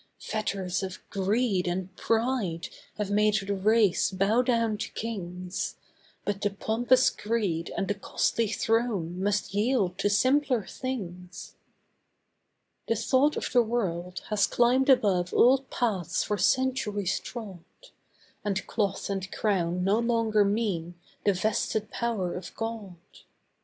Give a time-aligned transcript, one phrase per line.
[0.17, 5.75] Fetters of greed and pride have made the race bow down to kings;
[6.25, 11.53] But the pompous creed and the costly throne must yield to simpler things.
[12.87, 17.59] The thought of the world has climbed above old paths for centuries trod;
[18.43, 20.95] And cloth and crown no longer mean
[21.25, 22.95] the 'vested power of God.